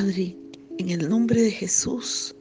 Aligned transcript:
Padre, 0.00 0.34
en 0.78 0.88
el 0.88 1.10
nombre 1.10 1.42
de 1.42 1.50
Jesús. 1.50 2.34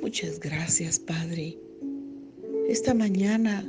Muchas 0.00 0.38
gracias, 0.38 0.96
Padre. 0.96 1.58
Esta 2.68 2.94
mañana, 2.94 3.68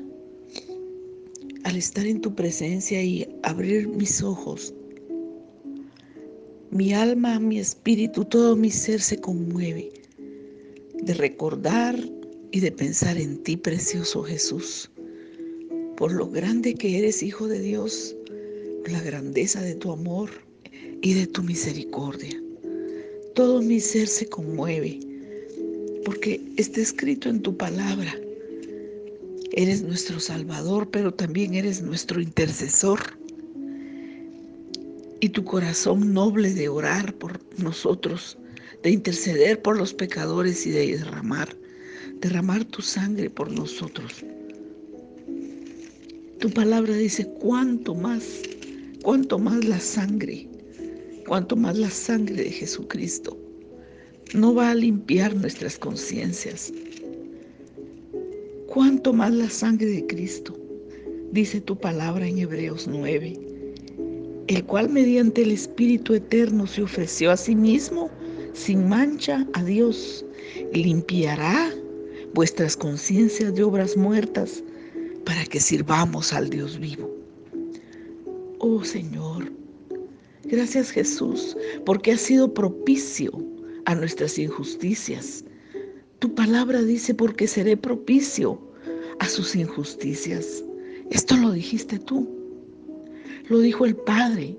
al 1.64 1.76
estar 1.76 2.06
en 2.06 2.22
tu 2.22 2.36
presencia 2.36 3.02
y 3.02 3.28
abrir 3.42 3.88
mis 3.88 4.22
ojos, 4.22 4.76
mi 6.70 6.94
alma, 6.94 7.40
mi 7.40 7.58
espíritu, 7.58 8.24
todo 8.24 8.56
mi 8.56 8.70
ser 8.70 9.02
se 9.02 9.20
conmueve 9.20 9.92
de 11.02 11.16
recordar 11.16 11.98
y 12.52 12.60
de 12.60 12.72
pensar 12.72 13.18
en 13.18 13.42
ti, 13.42 13.58
precioso 13.58 14.22
Jesús, 14.22 14.92
por 15.98 16.12
lo 16.12 16.30
grande 16.30 16.76
que 16.76 17.00
eres, 17.00 17.24
Hijo 17.24 17.48
de 17.48 17.60
Dios, 17.60 18.16
la 18.86 19.02
grandeza 19.02 19.64
de 19.64 19.74
tu 19.74 19.92
amor 19.92 20.30
y 21.02 21.14
de 21.14 21.28
tu 21.28 21.44
misericordia. 21.44 22.42
Todo 23.36 23.62
mi 23.62 23.80
ser 23.80 24.08
se 24.08 24.28
conmueve 24.28 25.00
porque 26.04 26.42
está 26.58 26.82
escrito 26.82 27.30
en 27.30 27.42
tu 27.42 27.56
palabra. 27.56 28.14
Eres 29.52 29.82
nuestro 29.82 30.20
Salvador, 30.20 30.90
pero 30.90 31.14
también 31.14 31.54
eres 31.54 31.82
nuestro 31.82 32.22
intercesor. 32.22 33.00
Y 35.22 35.30
tu 35.30 35.44
corazón 35.44 36.14
noble 36.14 36.54
de 36.54 36.70
orar 36.70 37.14
por 37.14 37.40
nosotros, 37.58 38.38
de 38.84 38.92
interceder 38.92 39.62
por 39.62 39.78
los 39.78 39.94
pecadores 39.94 40.66
y 40.66 40.72
de 40.72 40.98
derramar, 40.98 41.56
derramar 42.22 42.64
tu 42.66 42.82
sangre 42.82 43.30
por 43.30 43.52
nosotros. 43.52 44.24
Tu 46.40 46.50
palabra 46.52 46.96
dice, 46.96 47.28
cuánto 47.40 47.96
más, 47.96 48.24
cuánto 49.04 49.40
más 49.40 49.66
la 49.66 49.80
sangre 49.80 50.49
cuanto 51.30 51.56
más 51.56 51.78
la 51.78 51.92
sangre 51.92 52.38
de 52.38 52.50
Jesucristo 52.50 53.38
no 54.34 54.56
va 54.56 54.72
a 54.72 54.76
limpiar 54.76 55.36
nuestras 55.36 55.78
conciencias. 55.78 56.74
Cuanto 58.66 59.14
más 59.14 59.32
la 59.32 59.48
sangre 59.48 59.92
de 59.92 60.08
Cristo, 60.08 60.58
dice 61.32 61.62
tu 61.62 61.78
palabra 61.78 62.28
en 62.28 62.40
Hebreos 62.40 62.88
9, 62.88 63.40
el 64.48 64.66
cual 64.66 64.90
mediante 64.90 65.44
el 65.44 65.52
Espíritu 65.52 66.16
Eterno 66.16 66.66
se 66.66 66.82
ofreció 66.82 67.30
a 67.30 67.38
sí 67.38 67.56
mismo 67.56 68.10
sin 68.54 68.90
mancha 68.90 69.46
a 69.54 69.64
Dios, 69.64 70.26
limpiará 70.74 71.72
vuestras 72.34 72.76
conciencias 72.76 73.54
de 73.54 73.62
obras 73.62 73.96
muertas 73.96 74.64
para 75.26 75.46
que 75.46 75.60
sirvamos 75.60 76.34
al 76.34 76.50
Dios 76.50 76.80
vivo. 76.80 77.08
Oh 78.58 78.84
Señor, 78.84 79.29
Gracias 80.50 80.90
Jesús, 80.90 81.56
porque 81.86 82.14
has 82.14 82.22
sido 82.22 82.52
propicio 82.52 83.32
a 83.86 83.94
nuestras 83.94 84.38
injusticias. 84.40 85.46
Tu 86.20 86.34
palabra 86.34 86.82
dice, 86.82 87.14
porque 87.14 87.48
seré 87.48 87.78
propicio 87.78 88.60
a 89.20 89.28
sus 89.28 89.56
injusticias. 89.56 90.64
Esto 91.12 91.38
lo 91.38 91.52
dijiste 91.52 92.00
tú. 92.00 92.28
Lo 93.48 93.60
dijo 93.60 93.86
el 93.86 93.96
Padre. 93.96 94.58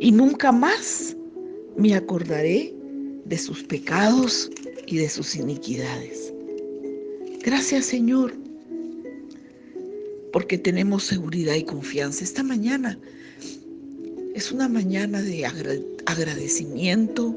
Y 0.00 0.12
nunca 0.12 0.52
más 0.52 1.16
me 1.76 1.94
acordaré 1.94 2.74
de 3.24 3.38
sus 3.38 3.62
pecados 3.62 4.50
y 4.86 4.98
de 4.98 5.08
sus 5.08 5.34
iniquidades. 5.34 6.32
Gracias 7.42 7.86
Señor, 7.86 8.34
porque 10.32 10.58
tenemos 10.58 11.04
seguridad 11.04 11.54
y 11.54 11.64
confianza. 11.64 12.22
Esta 12.22 12.42
mañana 12.42 12.98
es 14.34 14.50
una 14.50 14.68
mañana 14.68 15.20
de 15.20 15.44
agradecimiento, 16.06 17.36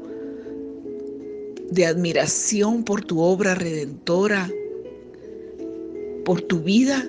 de 1.70 1.86
admiración 1.86 2.84
por 2.84 3.04
tu 3.04 3.20
obra 3.20 3.54
redentora, 3.54 4.50
por 6.24 6.40
tu 6.42 6.60
vida 6.60 7.04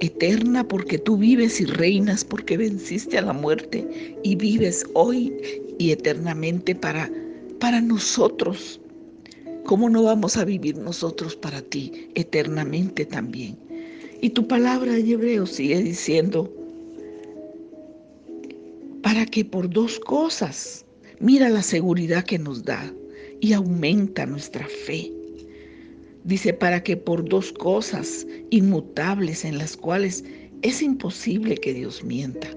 eterna, 0.00 0.66
porque 0.66 0.98
tú 0.98 1.16
vives 1.16 1.60
y 1.60 1.64
reinas, 1.64 2.24
porque 2.24 2.56
venciste 2.56 3.18
a 3.18 3.22
la 3.22 3.32
muerte 3.32 4.18
y 4.22 4.36
vives 4.36 4.84
hoy 4.94 5.32
y 5.78 5.92
eternamente 5.92 6.74
para, 6.74 7.10
para 7.58 7.80
nosotros. 7.80 8.80
¿Cómo 9.64 9.88
no 9.88 10.02
vamos 10.02 10.36
a 10.36 10.44
vivir 10.44 10.76
nosotros 10.76 11.36
para 11.36 11.62
ti 11.62 12.08
eternamente 12.14 13.06
también? 13.06 13.56
Y 14.20 14.30
tu 14.30 14.46
palabra 14.46 14.96
en 14.96 15.08
hebreo 15.08 15.46
sigue 15.46 15.80
diciendo, 15.80 16.52
para 19.12 19.26
que 19.26 19.44
por 19.44 19.68
dos 19.68 20.00
cosas, 20.00 20.86
mira 21.20 21.50
la 21.50 21.62
seguridad 21.62 22.24
que 22.24 22.38
nos 22.38 22.64
da 22.64 22.90
y 23.42 23.52
aumenta 23.52 24.24
nuestra 24.24 24.66
fe. 24.66 25.12
Dice, 26.24 26.54
para 26.54 26.82
que 26.82 26.96
por 26.96 27.28
dos 27.28 27.52
cosas 27.52 28.26
inmutables 28.48 29.44
en 29.44 29.58
las 29.58 29.76
cuales 29.76 30.24
es 30.62 30.80
imposible 30.80 31.58
que 31.58 31.74
Dios 31.74 32.02
mienta. 32.02 32.56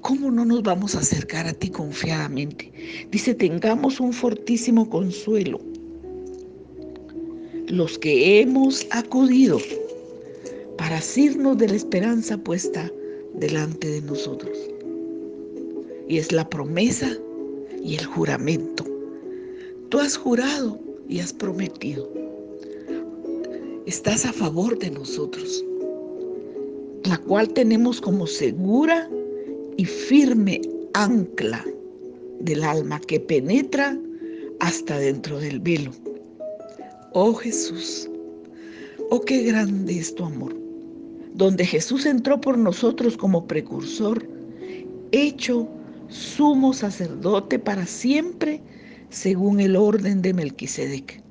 ¿Cómo 0.00 0.30
no 0.30 0.46
nos 0.46 0.62
vamos 0.62 0.94
a 0.94 1.00
acercar 1.00 1.46
a 1.46 1.52
ti 1.52 1.68
confiadamente? 1.68 2.72
Dice, 3.10 3.34
tengamos 3.34 4.00
un 4.00 4.14
fortísimo 4.14 4.88
consuelo. 4.88 5.60
Los 7.68 7.98
que 7.98 8.40
hemos 8.40 8.86
acudido 8.90 9.58
para 10.78 10.96
asirnos 10.96 11.58
de 11.58 11.68
la 11.68 11.76
esperanza 11.76 12.38
puesta 12.38 12.90
delante 13.34 13.90
de 13.90 14.00
nosotros 14.00 14.71
y 16.08 16.18
es 16.18 16.32
la 16.32 16.48
promesa 16.48 17.10
y 17.82 17.96
el 17.96 18.04
juramento. 18.06 18.84
Tú 19.88 19.98
has 19.98 20.16
jurado 20.16 20.78
y 21.08 21.20
has 21.20 21.32
prometido. 21.32 22.08
Estás 23.86 24.24
a 24.24 24.32
favor 24.32 24.78
de 24.78 24.90
nosotros, 24.90 25.64
la 27.04 27.18
cual 27.18 27.48
tenemos 27.52 28.00
como 28.00 28.26
segura 28.26 29.08
y 29.76 29.84
firme 29.84 30.60
ancla 30.94 31.64
del 32.40 32.62
alma 32.64 33.00
que 33.00 33.20
penetra 33.20 33.98
hasta 34.60 34.98
dentro 34.98 35.38
del 35.40 35.60
velo. 35.60 35.90
Oh 37.12 37.34
Jesús, 37.34 38.08
oh 39.10 39.20
qué 39.20 39.42
grande 39.42 39.98
es 39.98 40.14
tu 40.14 40.24
amor, 40.24 40.54
donde 41.34 41.66
Jesús 41.66 42.06
entró 42.06 42.40
por 42.40 42.56
nosotros 42.56 43.16
como 43.16 43.46
precursor, 43.46 44.26
hecho 45.10 45.68
sumo 46.12 46.72
sacerdote 46.72 47.58
para 47.58 47.86
siempre, 47.86 48.60
según 49.10 49.60
el 49.60 49.76
orden 49.76 50.22
de 50.22 50.34
Melquisedec. 50.34 51.22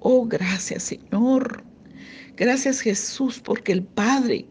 Oh, 0.00 0.26
gracias 0.26 0.84
Señor. 0.84 1.64
Gracias 2.36 2.80
Jesús, 2.80 3.40
porque 3.40 3.72
el 3.72 3.82
Padre 3.82 4.46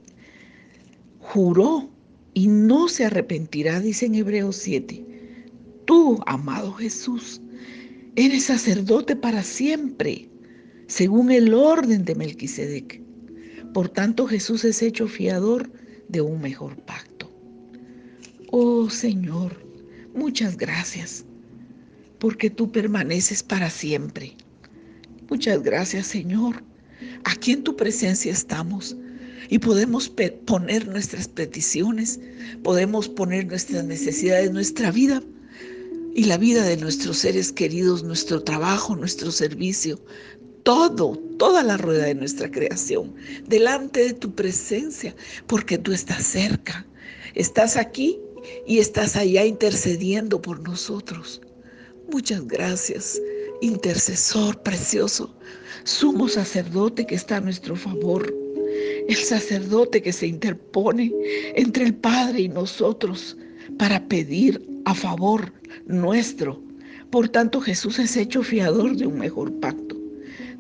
juró 1.20 1.90
y 2.34 2.48
no 2.48 2.88
se 2.88 3.06
arrepentirá, 3.06 3.80
dice 3.80 4.06
en 4.06 4.16
Hebreos 4.16 4.58
7. 4.58 5.06
Tú, 5.86 6.20
amado 6.28 6.74
Jesús, 6.74 7.42
eres 8.16 8.46
sacerdote 8.46 9.16
para 9.16 9.42
siempre, 9.44 10.30
según 10.88 11.32
el 11.32 11.54
orden 11.54 12.06
de 12.06 12.16
Melquisedec. 12.16 13.02
Por 13.74 13.90
tanto, 13.90 14.28
Jesús 14.28 14.66
es 14.66 14.82
hecho 14.82 15.08
fiador 15.08 15.72
de 16.08 16.22
un 16.22 16.42
mejor 16.42 16.76
pacto. 16.84 17.09
Oh 18.52 18.90
Señor, 18.90 19.56
muchas 20.16 20.58
gracias, 20.58 21.24
porque 22.18 22.50
tú 22.50 22.72
permaneces 22.72 23.44
para 23.44 23.70
siempre. 23.70 24.36
Muchas 25.30 25.62
gracias, 25.62 26.08
Señor. 26.08 26.64
Aquí 27.26 27.52
en 27.52 27.64
tu 27.64 27.76
presencia 27.76 28.32
estamos 28.32 28.98
y 29.50 29.60
podemos 29.60 30.12
poner 30.48 30.88
nuestras 30.88 31.28
peticiones, 31.28 32.20
podemos 32.64 33.08
poner 33.08 33.46
nuestras 33.46 33.84
necesidades, 33.84 34.52
nuestra 34.52 34.90
vida 34.90 35.22
y 36.16 36.24
la 36.24 36.38
vida 36.40 36.64
de 36.64 36.78
nuestros 36.78 37.20
seres 37.20 37.52
queridos, 37.52 38.04
nuestro 38.04 38.42
trabajo, 38.42 38.96
nuestro 38.96 39.32
servicio, 39.32 40.04
todo, 40.64 41.18
toda 41.38 41.62
la 41.62 41.78
rueda 41.78 42.06
de 42.06 42.16
nuestra 42.16 42.50
creación, 42.50 43.14
delante 43.48 44.06
de 44.06 44.14
tu 44.14 44.34
presencia, 44.34 45.16
porque 45.46 45.78
tú 45.78 45.92
estás 45.92 46.24
cerca. 46.24 46.88
Estás 47.36 47.78
aquí 47.78 48.20
y 48.68 48.80
estás 48.80 49.16
allá 49.16 49.46
intercediendo 49.46 50.42
por 50.42 50.62
nosotros. 50.62 51.42
Muchas 52.12 52.48
gracias, 52.48 53.22
intercesor 53.62 54.62
precioso, 54.64 55.34
sumo 55.84 56.28
sacerdote 56.28 57.06
que 57.06 57.16
está 57.16 57.38
a 57.38 57.42
nuestro 57.42 57.76
favor, 57.76 58.34
el 59.08 59.16
sacerdote 59.16 60.02
que 60.02 60.12
se 60.12 60.28
interpone 60.28 61.12
entre 61.56 61.86
el 61.86 61.94
Padre 61.94 62.42
y 62.42 62.50
nosotros 62.50 63.38
para 63.78 64.08
pedir 64.08 64.66
a 64.86 64.96
favor 64.96 65.54
nuestro. 65.86 66.62
Por 67.12 67.30
tanto, 67.30 67.62
Jesús 67.62 68.00
es 68.00 68.16
hecho 68.18 68.44
fiador 68.44 68.96
de 68.96 69.08
un 69.08 69.18
mejor 69.18 69.52
pacto. 69.60 69.96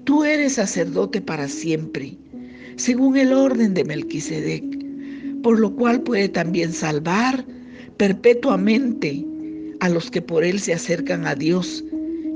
Tú 0.03 0.23
eres 0.23 0.53
sacerdote 0.53 1.21
para 1.21 1.47
siempre, 1.47 2.17
según 2.75 3.17
el 3.17 3.33
orden 3.33 3.73
de 3.73 3.83
Melquisedec, 3.83 4.63
por 5.43 5.59
lo 5.59 5.75
cual 5.75 6.01
puede 6.01 6.29
también 6.29 6.73
salvar 6.73 7.45
perpetuamente 7.99 9.25
a 9.81 9.89
los 9.89 10.09
que 10.09 10.21
por 10.21 10.45
Él 10.45 10.59
se 10.61 10.73
acercan 10.73 11.27
a 11.27 11.35
Dios, 11.35 11.83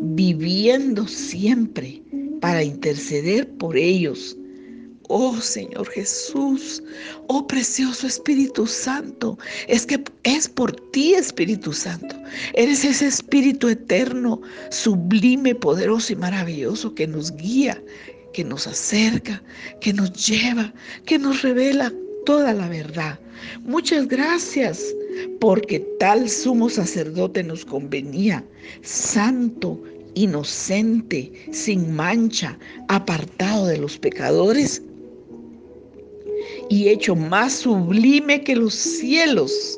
viviendo 0.01 1.07
siempre 1.07 2.01
para 2.41 2.61
interceder 2.61 3.49
por 3.57 3.77
ellos. 3.77 4.37
Oh 5.07 5.39
Señor 5.39 5.87
Jesús, 5.89 6.83
oh 7.27 7.47
precioso 7.47 8.07
Espíritu 8.07 8.67
Santo, 8.67 9.37
es 9.69 9.85
que 9.85 10.03
es 10.23 10.49
por 10.49 10.73
ti 10.91 11.13
Espíritu 11.13 11.71
Santo. 11.71 12.13
Eres 12.55 12.83
ese 12.83 13.07
Espíritu 13.07 13.69
eterno, 13.69 14.41
sublime, 14.69 15.55
poderoso 15.55 16.11
y 16.11 16.17
maravilloso 16.17 16.93
que 16.93 17.07
nos 17.07 17.33
guía, 17.37 17.81
que 18.33 18.43
nos 18.43 18.67
acerca, 18.67 19.41
que 19.79 19.93
nos 19.93 20.11
lleva, 20.27 20.73
que 21.05 21.17
nos 21.17 21.41
revela 21.41 21.93
toda 22.25 22.53
la 22.53 22.67
verdad. 22.67 23.17
Muchas 23.63 24.07
gracias, 24.07 24.83
porque 25.39 25.79
tal 25.99 26.29
sumo 26.29 26.69
sacerdote 26.69 27.43
nos 27.43 27.65
convenía, 27.65 28.43
santo, 28.81 29.81
inocente, 30.15 31.31
sin 31.51 31.95
mancha, 31.95 32.57
apartado 32.87 33.67
de 33.67 33.77
los 33.77 33.97
pecadores 33.97 34.81
y 36.69 36.89
hecho 36.89 37.15
más 37.15 37.53
sublime 37.53 38.43
que 38.43 38.55
los 38.55 38.73
cielos. 38.73 39.77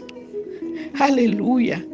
Aleluya. 0.96 1.86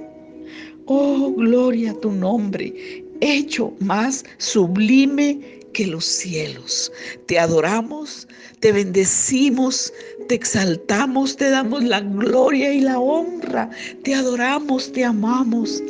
Oh, 0.85 1.31
gloria 1.31 1.91
a 1.91 1.99
tu 1.99 2.11
nombre, 2.11 2.73
hecho 3.21 3.73
más 3.79 4.25
sublime 4.37 5.39
que 5.73 5.87
los 5.87 6.05
cielos. 6.05 6.91
Te 7.27 7.39
adoramos, 7.39 8.27
te 8.59 8.71
bendecimos, 8.71 9.93
te 10.27 10.35
exaltamos, 10.35 11.35
te 11.37 11.49
damos 11.49 11.83
la 11.83 12.01
gloria 12.01 12.73
y 12.73 12.81
la 12.81 12.99
honra. 12.99 13.69
Te 14.03 14.13
adoramos, 14.13 14.91
te 14.91 15.05
amamos, 15.05 15.81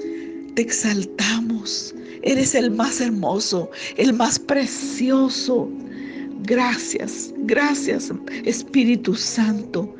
te 0.55 0.61
exaltamos. 0.61 1.95
Eres 2.23 2.53
el 2.53 2.71
más 2.71 3.01
hermoso, 3.01 3.69
el 3.97 4.13
más 4.13 4.37
precioso. 4.37 5.69
Gracias, 6.43 7.33
gracias 7.39 8.11
Espíritu 8.45 9.15
Santo. 9.15 9.95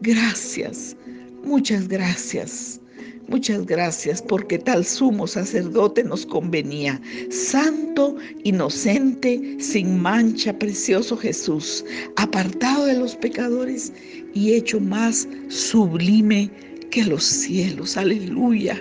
Gracias, 0.00 0.96
muchas 1.44 1.88
gracias. 1.88 2.80
Muchas 3.28 3.64
gracias 3.66 4.20
porque 4.20 4.58
tal 4.58 4.84
sumo 4.84 5.26
sacerdote 5.26 6.04
nos 6.04 6.26
convenía, 6.26 7.00
santo, 7.30 8.16
inocente, 8.44 9.56
sin 9.58 10.00
mancha, 10.00 10.56
precioso 10.58 11.16
Jesús, 11.16 11.84
apartado 12.16 12.84
de 12.86 12.98
los 12.98 13.16
pecadores 13.16 13.92
y 14.34 14.52
hecho 14.52 14.78
más 14.78 15.26
sublime 15.48 16.50
que 16.90 17.04
los 17.04 17.24
cielos. 17.24 17.96
Aleluya. 17.96 18.80